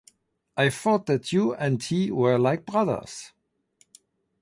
[0.57, 3.33] I thought that you and he were like brothers.